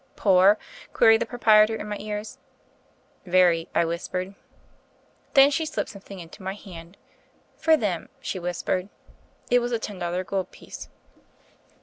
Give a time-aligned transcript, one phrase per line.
[0.15, 0.57] "Poor?"
[0.93, 2.39] queried the proprietor in my ears.
[3.23, 4.33] "Very," I whispered.
[5.35, 6.97] Then she slipped something into my hand.
[7.61, 8.89] 'Tor them," she whispered.
[9.51, 10.89] It was a ten dollar gold piece.